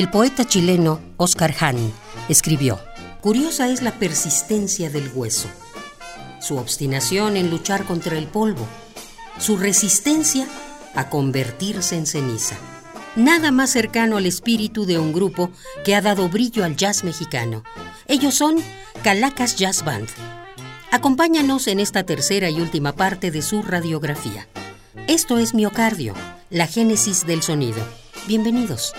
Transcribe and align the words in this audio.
El 0.00 0.08
poeta 0.08 0.46
chileno 0.46 0.98
Oscar 1.18 1.54
Hahn 1.60 1.92
escribió, 2.30 2.80
Curiosa 3.20 3.68
es 3.68 3.82
la 3.82 3.92
persistencia 3.98 4.88
del 4.88 5.10
hueso, 5.14 5.46
su 6.40 6.56
obstinación 6.56 7.36
en 7.36 7.50
luchar 7.50 7.84
contra 7.84 8.16
el 8.16 8.26
polvo, 8.26 8.66
su 9.38 9.58
resistencia 9.58 10.46
a 10.94 11.10
convertirse 11.10 11.96
en 11.96 12.06
ceniza. 12.06 12.56
Nada 13.14 13.50
más 13.50 13.72
cercano 13.72 14.16
al 14.16 14.24
espíritu 14.24 14.86
de 14.86 14.98
un 14.98 15.12
grupo 15.12 15.50
que 15.84 15.94
ha 15.94 16.00
dado 16.00 16.30
brillo 16.30 16.64
al 16.64 16.76
jazz 16.76 17.04
mexicano. 17.04 17.62
Ellos 18.06 18.32
son 18.32 18.56
Calacas 19.04 19.56
Jazz 19.56 19.84
Band. 19.84 20.08
Acompáñanos 20.90 21.66
en 21.66 21.78
esta 21.78 22.04
tercera 22.04 22.48
y 22.48 22.58
última 22.58 22.94
parte 22.94 23.30
de 23.30 23.42
su 23.42 23.60
radiografía. 23.60 24.48
Esto 25.08 25.36
es 25.36 25.52
Miocardio, 25.52 26.14
la 26.48 26.66
génesis 26.66 27.26
del 27.26 27.42
sonido. 27.42 27.86
Bienvenidos. 28.26 28.94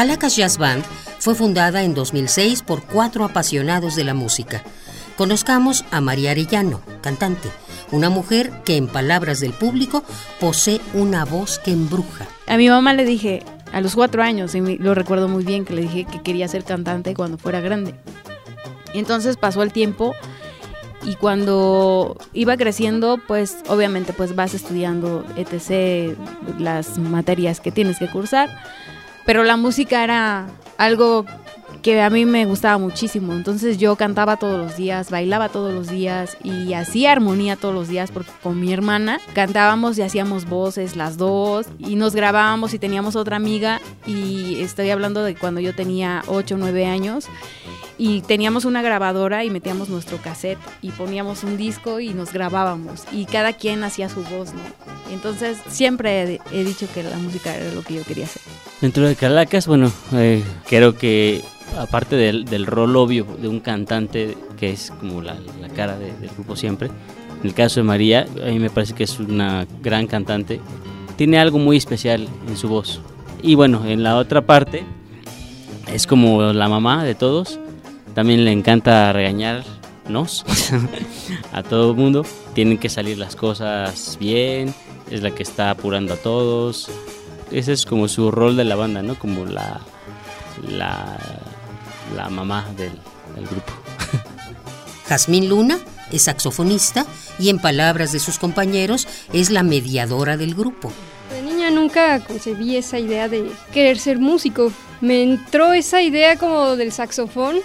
Calacas 0.00 0.34
Jazz 0.34 0.56
Band 0.56 0.82
fue 1.18 1.34
fundada 1.34 1.82
en 1.82 1.92
2006 1.92 2.62
por 2.62 2.82
cuatro 2.84 3.22
apasionados 3.22 3.96
de 3.96 4.04
la 4.04 4.14
música. 4.14 4.62
Conozcamos 5.18 5.84
a 5.90 6.00
María 6.00 6.30
Arellano, 6.30 6.80
cantante, 7.02 7.50
una 7.92 8.08
mujer 8.08 8.50
que 8.64 8.78
en 8.78 8.88
palabras 8.88 9.40
del 9.40 9.52
público 9.52 10.02
posee 10.40 10.80
una 10.94 11.26
voz 11.26 11.58
que 11.58 11.72
embruja. 11.72 12.26
A 12.46 12.56
mi 12.56 12.70
mamá 12.70 12.94
le 12.94 13.04
dije, 13.04 13.42
a 13.74 13.82
los 13.82 13.94
cuatro 13.94 14.22
años, 14.22 14.54
y 14.54 14.78
lo 14.78 14.94
recuerdo 14.94 15.28
muy 15.28 15.44
bien, 15.44 15.66
que 15.66 15.74
le 15.74 15.82
dije 15.82 16.06
que 16.06 16.22
quería 16.22 16.48
ser 16.48 16.64
cantante 16.64 17.12
cuando 17.12 17.36
fuera 17.36 17.60
grande. 17.60 17.94
Entonces 18.94 19.36
pasó 19.36 19.62
el 19.62 19.70
tiempo 19.70 20.14
y 21.02 21.16
cuando 21.16 22.16
iba 22.32 22.56
creciendo, 22.56 23.20
pues 23.28 23.58
obviamente 23.68 24.14
pues 24.14 24.34
vas 24.34 24.54
estudiando 24.54 25.26
etc. 25.36 26.16
las 26.58 26.96
materias 26.96 27.60
que 27.60 27.70
tienes 27.70 27.98
que 27.98 28.08
cursar 28.08 28.48
pero 29.24 29.44
la 29.44 29.56
música 29.56 30.02
era 30.04 30.46
algo 30.78 31.24
que 31.82 32.00
a 32.00 32.10
mí 32.10 32.24
me 32.24 32.44
gustaba 32.46 32.78
muchísimo. 32.78 33.32
Entonces 33.32 33.78
yo 33.78 33.96
cantaba 33.96 34.36
todos 34.36 34.58
los 34.58 34.76
días, 34.76 35.10
bailaba 35.10 35.48
todos 35.48 35.72
los 35.72 35.88
días 35.88 36.36
y 36.42 36.72
hacía 36.74 37.12
armonía 37.12 37.56
todos 37.56 37.74
los 37.74 37.88
días 37.88 38.10
porque 38.10 38.30
con 38.42 38.60
mi 38.60 38.72
hermana 38.72 39.20
cantábamos 39.34 39.98
y 39.98 40.02
hacíamos 40.02 40.48
voces 40.48 40.96
las 40.96 41.16
dos 41.16 41.66
y 41.78 41.96
nos 41.96 42.14
grabábamos 42.14 42.74
y 42.74 42.78
teníamos 42.78 43.16
otra 43.16 43.36
amiga 43.36 43.80
y 44.06 44.60
estoy 44.60 44.90
hablando 44.90 45.22
de 45.22 45.34
cuando 45.34 45.60
yo 45.60 45.74
tenía 45.74 46.22
8 46.26 46.54
o 46.54 46.58
9 46.58 46.86
años 46.86 47.26
y 47.98 48.22
teníamos 48.22 48.64
una 48.64 48.80
grabadora 48.80 49.44
y 49.44 49.50
metíamos 49.50 49.90
nuestro 49.90 50.16
cassette 50.18 50.58
y 50.80 50.90
poníamos 50.90 51.44
un 51.44 51.58
disco 51.58 52.00
y 52.00 52.14
nos 52.14 52.32
grabábamos 52.32 53.04
y 53.12 53.26
cada 53.26 53.52
quien 53.52 53.84
hacía 53.84 54.08
su 54.08 54.22
voz, 54.24 54.54
¿no? 54.54 54.60
Entonces 55.12 55.58
siempre 55.68 56.40
he, 56.50 56.64
dicho 56.64 56.86
que 56.94 57.02
la 57.02 57.16
música 57.18 57.54
era 57.54 57.72
lo 57.74 57.82
que 57.82 57.94
yo 57.94 58.04
quería 58.04 58.24
hacer. 58.24 58.40
Dentro 58.80 59.06
de 59.06 59.16
Calacas, 59.16 59.66
bueno, 59.66 59.92
eh, 60.12 60.42
creo 60.66 60.96
que 60.96 61.44
aparte 61.80 62.16
del, 62.16 62.44
del, 62.44 62.66
rol 62.66 62.96
obvio 62.96 63.24
de 63.40 63.48
un 63.48 63.60
cantante 63.60 64.36
que 64.58 64.70
es 64.70 64.90
como 64.90 65.22
la, 65.22 65.36
cara 65.74 65.98
del 65.98 66.28
grupo 66.34 66.56
siempre, 66.56 66.88
en 66.88 67.46
el 67.46 67.54
caso 67.54 67.80
de 67.80 67.84
María, 67.84 68.26
a 68.42 68.46
mí 68.50 68.58
me 68.58 68.70
parece 68.70 68.94
que 68.94 69.04
es 69.04 69.18
una 69.18 69.66
gran 69.82 70.06
cantante, 70.06 70.60
tiene 71.16 71.38
algo 71.38 71.58
muy 71.58 71.76
especial 71.76 72.28
en 72.46 72.56
su 72.56 72.68
voz. 72.68 73.00
Y 73.42 73.54
bueno, 73.54 73.86
en 73.86 74.02
la 74.02 74.16
otra 74.16 74.42
parte, 74.42 74.84
es 75.92 76.06
como 76.06 76.52
la 76.52 76.68
mamá 76.68 77.04
de 77.04 77.14
todos, 77.14 77.58
también 78.14 78.44
le 78.44 78.52
encanta 78.52 79.12
regañarnos 79.12 80.44
a 81.52 81.62
todo 81.62 81.92
el 81.92 81.96
mundo, 81.96 82.26
tienen 82.52 82.78
que 82.78 82.90
salir 82.90 83.16
las 83.16 83.36
cosas 83.36 84.18
bien, 84.20 84.74
es 85.10 85.22
la 85.22 85.30
que 85.30 85.42
está 85.42 85.70
apurando 85.70 86.14
a 86.14 86.16
todos, 86.16 86.90
ese 87.50 87.72
es 87.72 87.86
como 87.86 88.06
su 88.08 88.30
rol 88.30 88.56
de 88.56 88.64
la 88.64 88.76
banda, 88.76 89.02
¿no? 89.02 89.18
Como 89.18 89.46
la, 89.46 89.80
la 90.68 91.39
la 92.14 92.28
mamá 92.28 92.66
del, 92.76 92.92
grupo. 93.46 93.72
Jazmín 95.08 95.48
Luna 95.48 95.78
es 96.12 96.22
saxofonista 96.22 97.06
y 97.38 97.48
en 97.48 97.58
palabras 97.58 98.12
de 98.12 98.18
sus 98.18 98.38
compañeros 98.38 99.08
es 99.32 99.50
la 99.50 99.62
mediadora 99.62 100.36
del 100.36 100.54
grupo. 100.54 100.92
De 101.30 101.42
niña 101.42 101.70
nunca 101.70 102.20
concebí 102.20 102.76
esa 102.76 102.98
idea 102.98 103.28
de 103.28 103.50
querer 103.72 103.98
ser 103.98 104.18
músico. 104.18 104.72
Me 105.00 105.22
entró 105.22 105.72
esa 105.72 106.02
idea 106.02 106.36
como 106.36 106.76
del 106.76 106.92
saxofón 106.92 107.56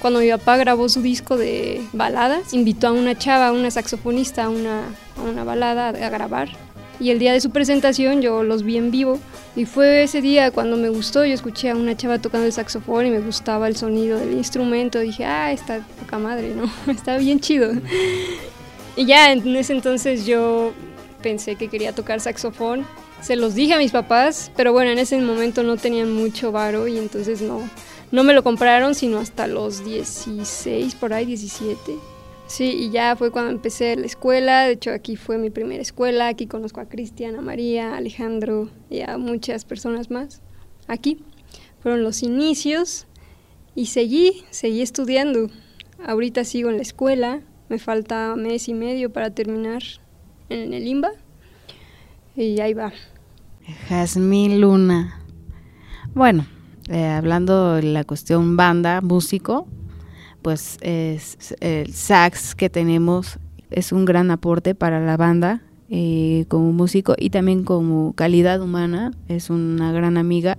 cuando 0.00 0.20
mi 0.20 0.30
papá 0.30 0.56
grabó 0.56 0.88
su 0.88 1.02
disco 1.02 1.36
de 1.36 1.86
baladas. 1.92 2.54
Invitó 2.54 2.88
a 2.88 2.92
una 2.92 3.16
chava, 3.16 3.52
una 3.52 3.70
saxofonista, 3.70 4.44
a 4.44 4.48
una, 4.48 4.84
a 5.16 5.22
una 5.22 5.44
balada 5.44 5.88
a 5.88 6.08
grabar 6.08 6.69
y 7.00 7.10
el 7.10 7.18
día 7.18 7.32
de 7.32 7.40
su 7.40 7.50
presentación 7.50 8.20
yo 8.20 8.42
los 8.42 8.62
vi 8.62 8.76
en 8.76 8.90
vivo 8.90 9.18
y 9.56 9.64
fue 9.64 10.04
ese 10.04 10.20
día 10.20 10.50
cuando 10.50 10.76
me 10.76 10.90
gustó, 10.90 11.24
yo 11.24 11.34
escuché 11.34 11.70
a 11.70 11.74
una 11.74 11.96
chava 11.96 12.18
tocando 12.18 12.46
el 12.46 12.52
saxofón 12.52 13.06
y 13.06 13.10
me 13.10 13.20
gustaba 13.20 13.66
el 13.66 13.76
sonido 13.76 14.18
del 14.18 14.32
instrumento, 14.32 15.00
dije, 15.00 15.24
ah, 15.24 15.50
está 15.50 15.84
poca 15.98 16.18
madre, 16.18 16.54
¿no? 16.54 16.70
está 16.92 17.16
bien 17.16 17.40
chido. 17.40 17.72
Y 18.96 19.06
ya 19.06 19.32
en 19.32 19.56
ese 19.56 19.72
entonces 19.72 20.26
yo 20.26 20.72
pensé 21.22 21.56
que 21.56 21.68
quería 21.68 21.94
tocar 21.94 22.20
saxofón, 22.20 22.86
se 23.22 23.36
los 23.36 23.54
dije 23.54 23.74
a 23.74 23.78
mis 23.78 23.92
papás, 23.92 24.52
pero 24.54 24.72
bueno, 24.72 24.90
en 24.90 24.98
ese 24.98 25.18
momento 25.18 25.62
no 25.62 25.76
tenían 25.78 26.12
mucho 26.12 26.52
varo 26.52 26.86
y 26.86 26.98
entonces 26.98 27.40
no, 27.40 27.68
no 28.12 28.24
me 28.24 28.34
lo 28.34 28.42
compraron 28.42 28.94
sino 28.94 29.18
hasta 29.18 29.46
los 29.46 29.84
16, 29.84 30.94
por 30.96 31.14
ahí 31.14 31.24
17. 31.24 32.19
Sí, 32.50 32.74
y 32.76 32.90
ya 32.90 33.14
fue 33.14 33.30
cuando 33.30 33.52
empecé 33.52 33.94
la 33.94 34.06
escuela, 34.06 34.64
de 34.64 34.72
hecho 34.72 34.90
aquí 34.90 35.14
fue 35.14 35.38
mi 35.38 35.50
primera 35.50 35.80
escuela, 35.80 36.26
aquí 36.26 36.48
conozco 36.48 36.80
a 36.80 36.88
Cristian, 36.88 37.36
a 37.36 37.40
María, 37.40 37.94
a 37.94 37.98
Alejandro 37.98 38.68
y 38.90 39.02
a 39.02 39.18
muchas 39.18 39.64
personas 39.64 40.10
más. 40.10 40.42
Aquí 40.88 41.22
fueron 41.80 42.02
los 42.02 42.24
inicios 42.24 43.06
y 43.76 43.86
seguí, 43.86 44.42
seguí 44.50 44.82
estudiando. 44.82 45.48
Ahorita 46.04 46.42
sigo 46.42 46.70
en 46.70 46.78
la 46.78 46.82
escuela, 46.82 47.40
me 47.68 47.78
falta 47.78 48.34
mes 48.34 48.68
y 48.68 48.74
medio 48.74 49.12
para 49.12 49.30
terminar 49.30 49.84
en 50.48 50.74
el 50.74 50.88
IMBA 50.88 51.12
y 52.34 52.58
ahí 52.58 52.74
va. 52.74 52.92
Jazmín 53.88 54.60
Luna. 54.60 55.22
Bueno, 56.14 56.48
eh, 56.88 57.06
hablando 57.06 57.74
de 57.76 57.84
la 57.84 58.02
cuestión 58.02 58.56
banda, 58.56 59.00
músico, 59.02 59.68
pues 60.42 60.78
es, 60.80 61.54
el 61.60 61.92
sax 61.92 62.54
que 62.54 62.70
tenemos 62.70 63.38
es 63.70 63.92
un 63.92 64.04
gran 64.04 64.30
aporte 64.30 64.74
para 64.74 65.00
la 65.00 65.16
banda 65.16 65.62
eh, 65.88 66.44
como 66.48 66.72
músico 66.72 67.14
y 67.18 67.30
también 67.30 67.64
como 67.64 68.12
calidad 68.12 68.60
humana, 68.62 69.12
es 69.28 69.50
una 69.50 69.90
gran 69.92 70.18
amiga 70.18 70.56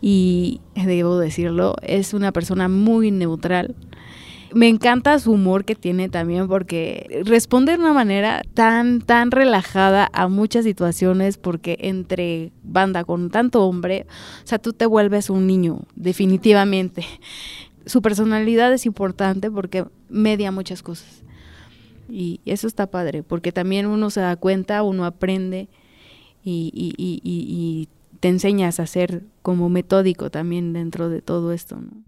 y 0.00 0.60
debo 0.74 1.18
decirlo, 1.18 1.76
es 1.82 2.14
una 2.14 2.30
persona 2.30 2.68
muy 2.68 3.10
neutral 3.10 3.74
Me 4.54 4.68
encanta 4.68 5.18
su 5.18 5.32
humor 5.32 5.64
que 5.64 5.74
tiene 5.74 6.08
también 6.08 6.46
porque 6.46 7.22
responde 7.24 7.72
de 7.72 7.78
una 7.78 7.92
manera 7.92 8.42
tan, 8.54 9.00
tan 9.00 9.30
relajada 9.30 10.08
a 10.12 10.28
muchas 10.28 10.64
situaciones 10.64 11.38
porque 11.38 11.78
entre 11.80 12.52
banda 12.62 13.04
con 13.04 13.30
tanto 13.30 13.64
hombre, 13.66 14.06
o 14.44 14.46
sea, 14.46 14.58
tú 14.58 14.72
te 14.72 14.86
vuelves 14.86 15.30
un 15.30 15.46
niño, 15.46 15.80
definitivamente. 15.96 17.04
Su 17.88 18.02
personalidad 18.02 18.72
es 18.72 18.86
importante 18.86 19.50
porque 19.50 19.84
media 20.08 20.52
muchas 20.52 20.82
cosas. 20.82 21.22
Y 22.08 22.40
eso 22.46 22.66
está 22.66 22.86
padre, 22.86 23.22
porque 23.22 23.50
también 23.50 23.86
uno 23.86 24.10
se 24.10 24.20
da 24.20 24.36
cuenta, 24.36 24.82
uno 24.82 25.04
aprende 25.04 25.68
y, 26.44 26.70
y, 26.72 26.94
y, 26.96 27.20
y 27.24 27.88
te 28.20 28.28
enseñas 28.28 28.80
a 28.80 28.86
ser 28.86 29.24
como 29.42 29.68
metódico 29.68 30.30
también 30.30 30.72
dentro 30.72 31.08
de 31.08 31.22
todo 31.22 31.52
esto. 31.52 31.76
¿no? 31.76 32.07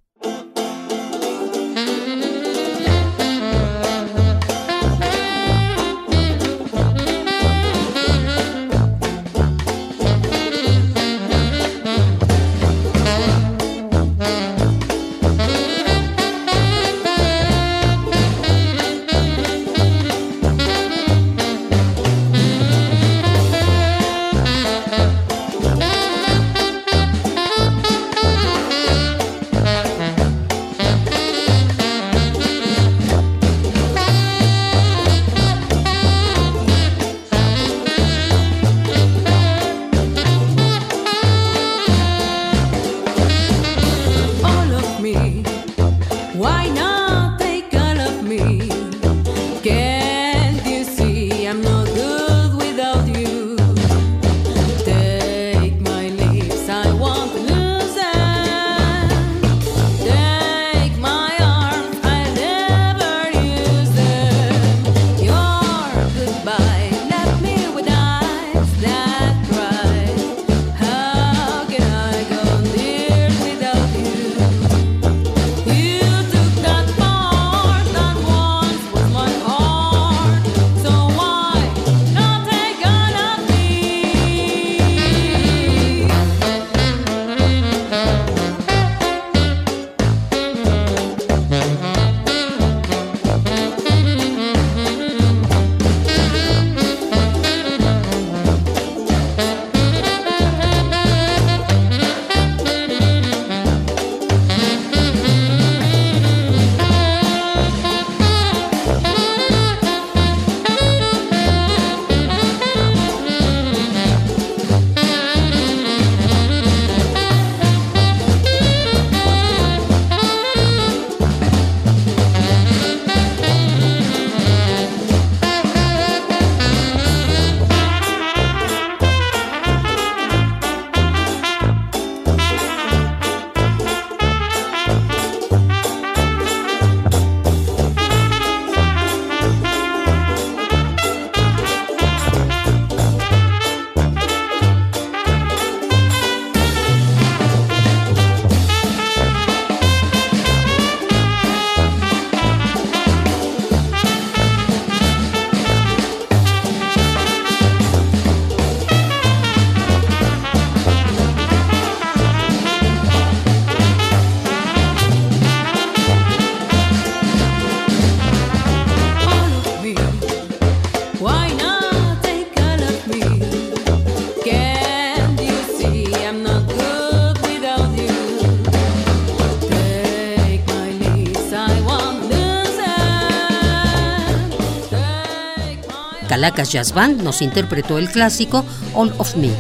Calacas 186.41 186.73
Jazz 186.73 186.95
Band 186.95 187.21
nos 187.21 187.43
interpretó 187.43 187.99
el 187.99 188.09
clásico 188.09 188.65
All 188.95 189.13
of 189.19 189.37
Me. 189.37 189.51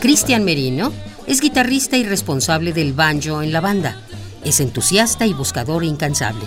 Cristian 0.00 0.44
Merino 0.44 0.92
es 1.26 1.40
guitarrista 1.40 1.96
y 1.96 2.04
responsable 2.04 2.72
del 2.72 2.92
banjo 2.92 3.42
en 3.42 3.52
la 3.52 3.60
banda. 3.60 3.96
Es 4.44 4.60
entusiasta 4.60 5.26
y 5.26 5.32
buscador 5.32 5.82
incansable. 5.82 6.44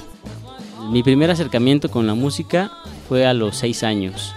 Mi 0.90 1.04
primer 1.04 1.30
acercamiento 1.30 1.92
con 1.92 2.08
la 2.08 2.14
música 2.14 2.72
fue 3.10 3.28
a 3.28 3.34
los 3.34 3.58
seis 3.58 3.84
años, 3.84 4.34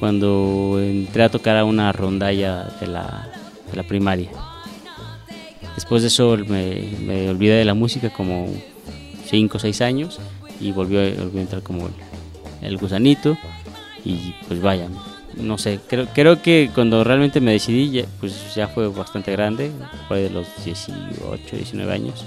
cuando 0.00 0.80
entré 0.80 1.24
a 1.24 1.28
tocar 1.28 1.58
a 1.58 1.66
una 1.66 1.92
rondalla 1.92 2.64
de 2.80 2.86
la, 2.86 3.28
de 3.70 3.76
la 3.76 3.82
primaria. 3.82 4.30
Después 5.74 6.02
de 6.02 6.08
eso 6.08 6.36
me, 6.36 7.28
olvidé 7.28 7.54
de 7.54 7.64
la 7.64 7.74
música 7.74 8.10
como 8.10 8.48
5 9.26 9.56
o 9.56 9.60
6 9.60 9.80
años 9.80 10.20
y 10.60 10.72
volvió, 10.72 11.00
volvió, 11.16 11.40
a 11.40 11.42
entrar 11.42 11.62
como 11.62 11.90
el, 12.62 12.76
gusanito 12.76 13.36
y 14.04 14.34
pues 14.46 14.60
vaya, 14.62 14.88
no 15.36 15.58
sé, 15.58 15.80
creo, 15.88 16.06
creo 16.14 16.40
que 16.40 16.70
cuando 16.74 17.02
realmente 17.02 17.40
me 17.40 17.52
decidí 17.52 17.90
ya, 17.90 18.04
pues 18.20 18.54
ya 18.54 18.68
fue 18.68 18.88
bastante 18.88 19.32
grande, 19.32 19.72
fue 20.06 20.22
de 20.22 20.30
los 20.30 20.46
18, 20.64 21.56
19 21.56 21.92
años, 21.92 22.24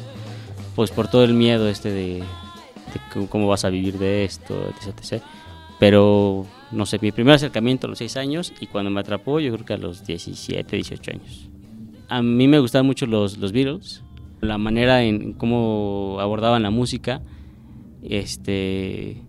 pues 0.76 0.92
por 0.92 1.08
todo 1.08 1.24
el 1.24 1.34
miedo 1.34 1.70
este 1.70 1.92
de, 1.92 2.24
cómo 3.30 3.48
vas 3.48 3.64
a 3.66 3.70
vivir 3.70 3.98
de 3.98 4.26
esto, 4.26 4.74
etc, 4.82 5.22
Pero 5.80 6.46
no 6.72 6.86
sé, 6.86 7.00
mi 7.02 7.12
primer 7.12 7.36
acercamiento 7.36 7.88
a 7.88 7.90
los 7.90 8.00
6 8.00 8.18
años 8.18 8.54
y 8.60 8.68
cuando 8.68 8.92
me 8.92 9.00
atrapó 9.00 9.40
yo 9.40 9.54
creo 9.54 9.66
que 9.66 9.74
a 9.74 9.78
los 9.78 10.06
17, 10.06 10.76
18 10.76 11.12
años. 11.12 11.50
A 12.10 12.22
mí 12.22 12.48
me 12.48 12.60
gustaban 12.60 12.86
mucho 12.86 13.06
los, 13.06 13.38
los 13.38 13.52
Beatles, 13.52 14.04
la 14.42 14.58
manera 14.58 15.04
en 15.04 15.34
cómo 15.34 16.18
abordaban 16.20 16.64
la 16.64 16.70
música, 16.70 17.22
este, 18.02 19.22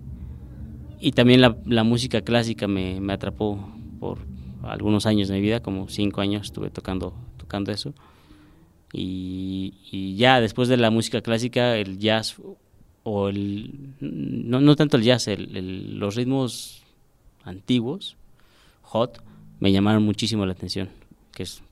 y 1.01 1.13
también 1.13 1.41
la, 1.41 1.57
la 1.65 1.85
música 1.85 2.21
clásica 2.23 2.69
me, 2.69 3.01
me, 3.01 3.13
atrapó 3.13 3.73
por 3.99 4.19
algunos 4.63 5.07
años 5.07 5.29
de 5.29 5.35
mi 5.35 5.41
vida, 5.41 5.61
como 5.61 5.89
cinco 5.89 6.21
años 6.21 6.47
estuve 6.47 6.71
tocando, 6.71 7.15
tocando 7.37 7.73
eso. 7.73 7.95
Y, 8.93 9.75
y 9.91 10.17
ya 10.17 10.41
después 10.41 10.69
de 10.69 10.77
la 10.77 10.91
música 10.91 11.21
clásica, 11.21 11.77
el 11.77 11.99
jazz, 11.99 12.37
o 13.03 13.29
el, 13.29 13.95
no, 14.01 14.61
no 14.61 14.77
tanto 14.77 14.97
el 14.97 15.03
jazz, 15.03 15.29
el, 15.29 15.99
los 15.99 16.15
ritmos 16.15 16.83
antiguos, 17.45 18.17
hot, 18.83 19.23
me 19.61 19.73
llamaron 19.73 20.05
muchísimo 20.05 20.47
la 20.47 20.53
atención, 20.53 20.89
que 21.33 21.43
es 21.43 21.63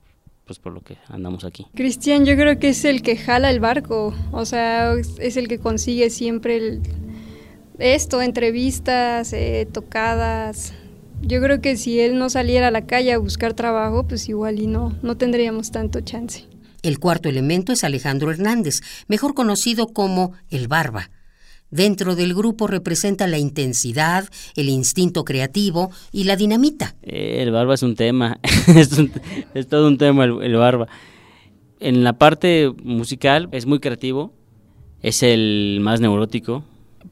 pues 0.47 0.57
por 0.59 0.73
lo 0.73 0.81
que 0.81 0.97
andamos 1.09 1.43
aquí. 1.43 1.67
Cristian, 1.75 2.25
yo 2.25 2.35
creo 2.35 2.57
que 2.57 2.69
es 2.69 2.85
el 2.85 3.03
que 3.03 3.17
jala 3.17 3.51
el 3.51 3.59
barco, 3.59 4.15
o 4.31 4.45
sea, 4.45 4.93
es 4.93 5.37
el 5.37 5.47
que 5.47 5.59
consigue 5.59 6.09
siempre 6.09 6.79
esto, 7.77 8.21
entrevistas, 8.21 9.33
eh, 9.33 9.67
tocadas. 9.71 10.73
Yo 11.21 11.41
creo 11.41 11.61
que 11.61 11.77
si 11.77 11.99
él 11.99 12.17
no 12.17 12.29
saliera 12.29 12.69
a 12.69 12.71
la 12.71 12.85
calle 12.85 13.11
a 13.11 13.17
buscar 13.17 13.53
trabajo, 13.53 14.07
pues 14.07 14.29
igual 14.29 14.59
y 14.59 14.67
no, 14.67 14.95
no 15.01 15.17
tendríamos 15.17 15.71
tanto 15.71 16.01
chance. 16.01 16.45
El 16.83 16.99
cuarto 16.99 17.27
elemento 17.27 17.73
es 17.73 17.83
Alejandro 17.83 18.31
Hernández, 18.31 18.81
mejor 19.07 19.33
conocido 19.33 19.87
como 19.87 20.33
el 20.49 20.67
Barba. 20.67 21.09
Dentro 21.69 22.15
del 22.15 22.33
grupo 22.33 22.67
representa 22.67 23.27
la 23.27 23.39
intensidad, 23.39 24.29
el 24.55 24.69
instinto 24.69 25.25
creativo 25.25 25.91
y 26.13 26.23
la 26.23 26.37
dinamita. 26.37 26.95
Eh, 27.01 27.39
el 27.41 27.51
barba 27.51 27.73
es 27.73 27.83
un 27.83 27.95
tema, 27.95 28.39
es, 29.53 29.67
todo 29.67 29.87
un 29.87 29.97
tema 29.97 30.23
el, 30.23 30.55
barba. 30.55 30.87
En 31.79 32.05
la 32.05 32.13
parte 32.13 32.71
musical 32.83 33.49
es 33.51 33.65
muy 33.65 33.79
creativo, 33.79 34.33
es 35.01 35.23
el 35.23 35.79
más 35.81 35.99
neurótico, 35.99 36.63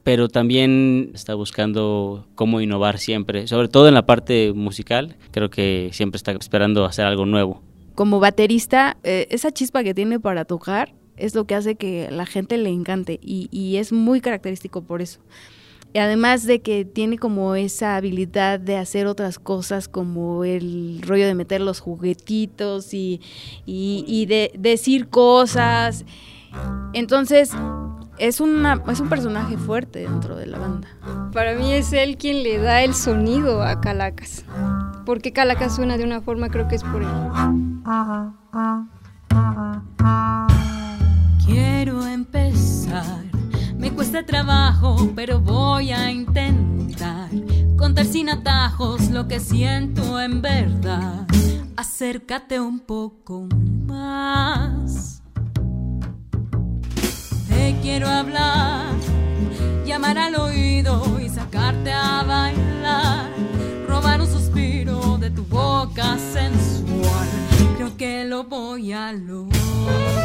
pero 0.04 0.30
también 0.30 1.12
está 1.14 1.36
buscando 1.36 2.26
cómo 2.36 2.62
innovar 2.62 2.98
siempre, 2.98 3.48
sobre 3.48 3.68
todo 3.68 3.90
en 3.90 3.94
la 3.94 4.06
parte 4.06 4.54
musical, 4.54 5.18
creo 5.32 5.50
que 5.50 5.90
siempre 5.92 6.16
está 6.16 6.32
esperando 6.32 6.86
hacer 6.86 7.06
algo 7.06 7.26
nuevo. 7.26 7.62
Como 7.94 8.22
baterista, 8.22 8.98
eh, 9.04 9.28
esa 9.32 9.52
chispa 9.52 9.84
que 9.84 9.94
tiene 9.94 10.20
para 10.20 10.46
tocar 10.46 10.94
es 11.18 11.36
lo 11.36 11.46
que 11.46 11.56
hace 11.56 11.76
que 11.76 12.10
la 12.12 12.26
gente 12.26 12.58
le 12.58 12.70
encante 12.70 13.20
y, 13.22 13.76
es 13.78 13.92
muy 13.92 14.22
característico 14.22 14.82
por 14.82 15.02
eso. 15.02 15.20
Y 15.94 16.00
además 16.00 16.46
de 16.46 16.62
que 16.62 16.84
tiene 16.84 17.18
como 17.18 17.56
esa 17.56 17.96
habilidad 17.96 18.60
de 18.60 18.76
hacer 18.76 19.08
otras 19.08 19.40
cosas 19.40 19.88
como 19.88 20.44
el 20.44 21.02
rollo 21.02 21.26
de 21.26 21.36
meter 21.36 21.62
los 21.62 21.80
juguetitos 21.80 22.94
y, 22.94 23.22
y 23.66 24.26
de 24.26 24.52
decir 24.58 25.08
cosas. 25.08 26.04
Entonces, 26.94 27.52
es, 28.18 28.40
una, 28.40 28.82
es 28.88 29.00
un 29.00 29.10
personaje 29.10 29.58
fuerte 29.58 30.00
dentro 30.00 30.36
de 30.36 30.48
la 30.48 30.60
banda. 30.60 30.88
Para 31.34 31.56
mí 31.56 31.74
es 31.74 31.94
él 31.94 32.18
quien 32.18 32.44
le 32.44 32.58
da 32.58 32.82
el 32.84 32.94
sonido 32.94 33.62
a 33.62 33.82
Calacas. 33.82 34.46
Porque 35.06 35.32
Calacas 35.32 35.76
suena 35.76 35.98
de 35.98 36.04
una 36.04 36.22
forma, 36.22 36.50
creo 36.50 36.68
que 36.68 36.76
es 36.76 36.84
por 36.84 37.02
él. 37.02 37.10
Trabajo, 44.24 45.12
pero 45.16 45.40
voy 45.40 45.92
a 45.92 46.10
intentar 46.10 47.30
contar 47.78 48.06
sin 48.06 48.30
atajos 48.30 49.10
lo 49.10 49.28
que 49.28 49.40
siento 49.40 50.22
en 50.22 50.42
verdad. 50.42 51.28
Acércate 51.76 52.60
un 52.60 52.80
poco 52.80 53.48
más. 53.88 55.22
Te 57.50 57.76
quiero 57.82 58.08
hablar, 58.08 58.94
llamar 59.86 60.18
al 60.18 60.36
oído 60.36 61.20
y 61.20 61.28
sacarte 61.30 61.92
a 61.92 62.24
bailar, 62.24 63.30
robar 63.88 64.22
un 64.22 64.28
suspiro 64.28 65.18
de 65.18 65.32
tu 65.32 65.44
boca 65.46 66.18
sensual. 66.18 67.28
Creo 67.76 67.98
que 67.98 68.24
lo 68.24 68.46
voy 68.46 68.94
a 68.94 69.12
lograr. 69.12 70.25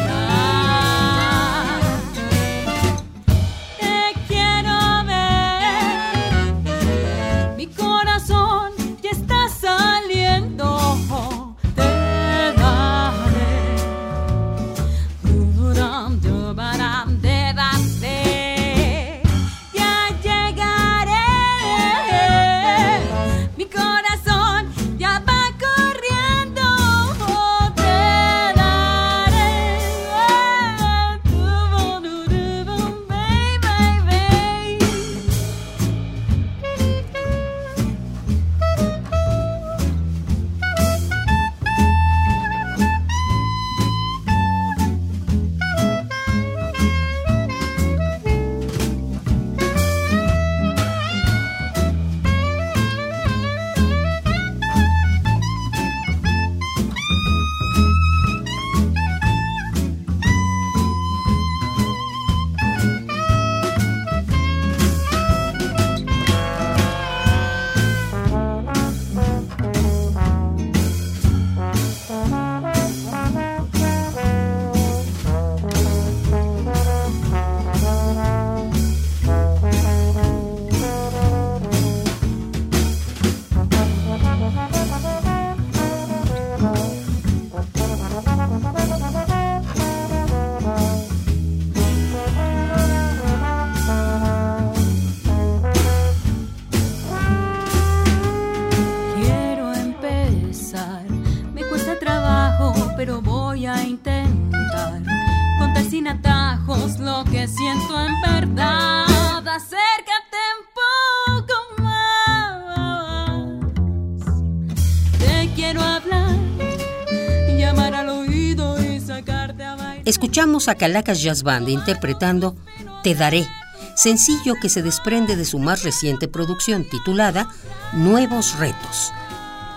Escuchamos 120.11 120.67
a 120.67 120.75
Calacas 120.75 121.23
Jazz 121.23 121.45
Band 121.45 121.69
interpretando 121.69 122.57
Te 123.05 123.15
Daré, 123.15 123.47
sencillo 123.95 124.57
que 124.61 124.69
se 124.69 124.83
desprende 124.83 125.37
de 125.37 125.45
su 125.45 125.61
más 125.61 125.85
reciente 125.85 126.27
producción 126.27 126.83
titulada 126.83 127.49
Nuevos 127.93 128.59
Retos. 128.59 129.13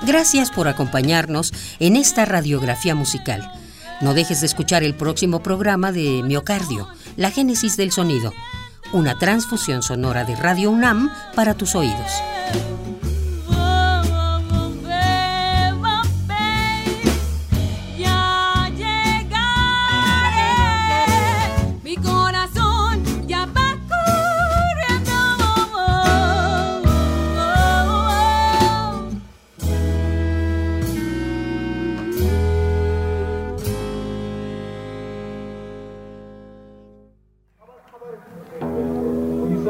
Gracias 0.02 0.50
por 0.50 0.68
acompañarnos 0.68 1.54
en 1.78 1.98
esta 1.98 2.25
radiografía 2.25 2.96
musical. 2.96 3.48
No 4.02 4.16
dejes 4.16 4.42
de 4.42 4.48
escuchar 4.48 4.82
el 4.82 4.96
próximo 4.96 5.44
programa 5.44 5.92
de 5.92 6.24
Miocardio, 6.24 6.88
La 7.16 7.30
Génesis 7.30 7.78
del 7.78 7.92
Sonido, 7.92 8.34
una 8.92 9.20
transfusión 9.20 9.84
sonora 9.84 10.24
de 10.24 10.36
Radio 10.36 10.72
UNAM 10.72 11.12
para 11.36 11.54
tus 11.54 11.75
oídos. 11.75 12.12